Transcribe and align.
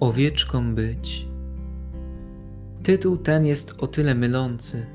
Owieczką 0.00 0.74
być. 0.74 1.26
Tytuł 2.82 3.16
ten 3.16 3.46
jest 3.46 3.74
o 3.78 3.86
tyle 3.86 4.14
mylący, 4.14 4.86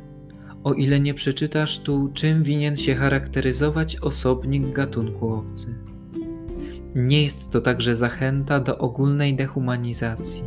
o 0.63 0.73
ile 0.73 0.99
nie 0.99 1.13
przeczytasz 1.13 1.79
tu, 1.79 2.11
czym 2.13 2.43
winien 2.43 2.77
się 2.77 2.95
charakteryzować 2.95 3.95
osobnik 3.95 4.71
gatunku 4.71 5.33
owcy. 5.33 5.75
Nie 6.95 7.23
jest 7.23 7.49
to 7.49 7.61
także 7.61 7.95
zachęta 7.95 8.59
do 8.59 8.77
ogólnej 8.77 9.35
dehumanizacji. 9.35 10.43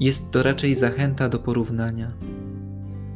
Jest 0.00 0.30
to 0.30 0.42
raczej 0.42 0.74
zachęta 0.74 1.28
do 1.28 1.38
porównania, 1.38 2.12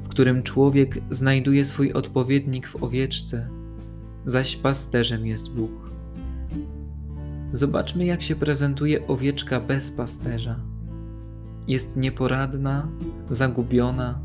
w 0.02 0.08
którym 0.08 0.42
człowiek 0.42 0.98
znajduje 1.10 1.64
swój 1.64 1.92
odpowiednik 1.92 2.68
w 2.68 2.82
owieczce, 2.82 3.48
zaś 4.26 4.56
pasterzem 4.56 5.26
jest 5.26 5.50
Bóg. 5.50 5.87
Zobaczmy, 7.52 8.04
jak 8.04 8.22
się 8.22 8.36
prezentuje 8.36 9.06
owieczka 9.06 9.60
bez 9.60 9.90
pasterza. 9.90 10.56
Jest 11.68 11.96
nieporadna, 11.96 12.88
zagubiona, 13.30 14.20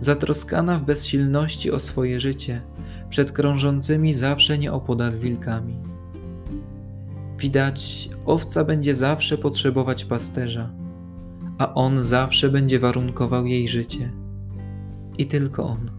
zatroskana 0.00 0.78
w 0.78 0.84
bezsilności 0.84 1.70
o 1.70 1.80
swoje 1.80 2.20
życie 2.20 2.62
przed 3.08 3.32
krążącymi 3.32 4.14
zawsze 4.14 4.58
nieopodal 4.58 5.18
wilkami. 5.18 5.76
Widać, 7.38 8.10
owca 8.26 8.64
będzie 8.64 8.94
zawsze 8.94 9.38
potrzebować 9.38 10.04
pasterza, 10.04 10.70
a 11.58 11.74
on 11.74 12.00
zawsze 12.00 12.48
będzie 12.48 12.78
warunkował 12.78 13.46
jej 13.46 13.68
życie. 13.68 14.12
I 15.18 15.26
tylko 15.26 15.64
on. 15.64 15.90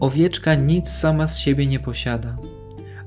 Owieczka 0.00 0.54
nic 0.54 0.88
sama 0.88 1.26
z 1.26 1.38
siebie 1.38 1.66
nie 1.66 1.80
posiada 1.80 2.36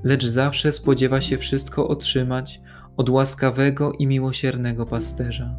lecz 0.08 0.26
zawsze 0.26 0.72
spodziewa 0.72 1.22
się 1.22 1.38
wszystko 1.38 1.88
otrzymać 1.88 2.62
od 2.98 3.10
łaskawego 3.10 3.92
i 3.92 4.08
miłosiernego 4.08 4.86
pasterza. 4.86 5.56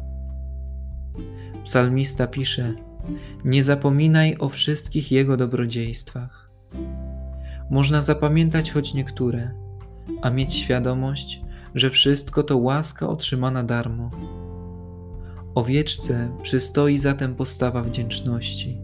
Psalmista 1.63 2.27
pisze: 2.27 2.73
Nie 3.45 3.63
zapominaj 3.63 4.35
o 4.39 4.49
wszystkich 4.49 5.11
jego 5.11 5.37
dobrodziejstwach. 5.37 6.51
Można 7.69 8.01
zapamiętać 8.01 8.71
choć 8.71 8.93
niektóre, 8.93 9.51
a 10.21 10.29
mieć 10.29 10.53
świadomość, 10.53 11.41
że 11.75 11.89
wszystko 11.89 12.43
to 12.43 12.57
łaska 12.57 13.09
otrzymana 13.09 13.63
darmo. 13.63 14.11
Owieczce 15.55 16.31
przystoi 16.41 16.97
zatem 16.97 17.35
postawa 17.35 17.83
wdzięczności. 17.83 18.81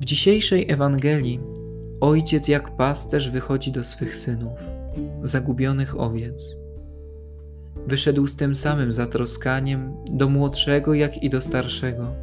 W 0.00 0.04
dzisiejszej 0.04 0.70
Ewangelii 0.70 1.40
Ojciec 2.04 2.48
jak 2.48 2.76
pasterz 2.76 3.30
wychodzi 3.30 3.72
do 3.72 3.84
swych 3.84 4.16
synów, 4.16 4.58
zagubionych 5.22 6.00
owiec. 6.00 6.56
Wyszedł 7.86 8.26
z 8.26 8.36
tym 8.36 8.56
samym 8.56 8.92
zatroskaniem 8.92 9.96
do 10.12 10.28
młodszego, 10.28 10.94
jak 10.94 11.22
i 11.22 11.30
do 11.30 11.40
starszego, 11.40 12.14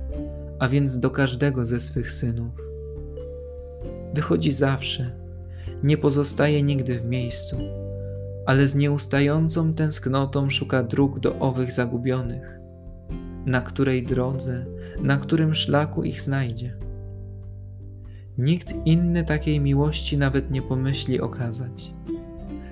a 0.60 0.68
więc 0.68 1.00
do 1.00 1.10
każdego 1.10 1.66
ze 1.66 1.80
swych 1.80 2.12
synów. 2.12 2.54
Wychodzi 4.14 4.52
zawsze, 4.52 5.12
nie 5.84 5.98
pozostaje 5.98 6.64
nigdy 6.64 7.00
w 7.00 7.06
miejscu, 7.06 7.58
ale 8.46 8.68
z 8.68 8.76
nieustającą 8.76 9.74
tęsknotą 9.74 10.50
szuka 10.50 10.84
dróg 10.84 11.20
do 11.20 11.40
owych 11.40 11.72
zagubionych, 11.72 12.60
na 13.46 13.62
której 13.62 14.06
drodze, 14.06 14.66
na 15.04 15.18
którym 15.18 15.56
szlaku 15.56 16.04
ich 16.04 16.22
znajdzie. 16.22 16.91
Nikt 18.42 18.74
inny 18.86 19.24
takiej 19.24 19.60
miłości 19.60 20.18
nawet 20.18 20.52
nie 20.52 20.62
pomyśli 20.62 21.22
okazać. 21.22 21.94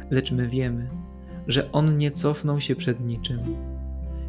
Lecz 0.10 0.32
my 0.32 0.48
wiemy, 0.48 0.90
że 1.48 1.72
On 1.72 1.98
nie 1.98 2.12
cofnął 2.12 2.62
się 2.62 2.76
przed 2.76 3.00
niczym. 3.00 3.40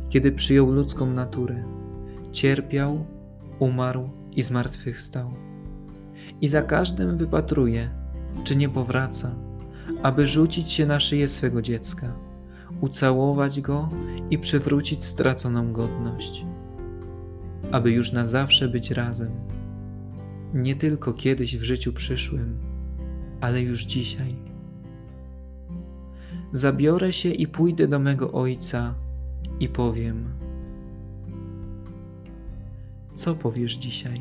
Kiedy 0.08 0.32
przyjął 0.32 0.70
ludzką 0.70 1.06
naturę, 1.06 1.64
cierpiał, 2.32 3.04
umarł 3.58 4.10
i 4.36 4.42
zmartwychwstał. 4.42 5.30
I 6.40 6.48
za 6.48 6.62
każdym 6.62 7.16
wypatruje, 7.16 7.90
czy 8.44 8.56
nie 8.56 8.68
powraca, 8.68 9.34
aby 10.02 10.26
rzucić 10.26 10.72
się 10.72 10.86
na 10.86 11.00
szyję 11.00 11.28
swego 11.28 11.62
dziecka, 11.62 12.12
ucałować 12.80 13.60
go 13.60 13.88
i 14.30 14.38
przywrócić 14.38 15.04
straconą 15.04 15.72
godność, 15.72 16.44
aby 17.72 17.90
już 17.90 18.12
na 18.12 18.26
zawsze 18.26 18.68
być 18.68 18.90
razem 18.90 19.59
nie 20.54 20.76
tylko 20.76 21.12
kiedyś 21.12 21.56
w 21.56 21.62
życiu 21.62 21.92
przyszłym, 21.92 22.58
ale 23.40 23.62
już 23.62 23.82
dzisiaj. 23.82 24.34
Zabiorę 26.52 27.12
się 27.12 27.28
i 27.28 27.46
pójdę 27.46 27.88
do 27.88 27.98
mego 27.98 28.32
Ojca 28.32 28.94
i 29.60 29.68
powiem: 29.68 30.24
Co 33.14 33.34
powiesz 33.34 33.74
dzisiaj? 33.76 34.20